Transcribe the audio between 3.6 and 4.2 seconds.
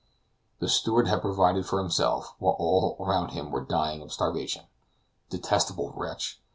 dying of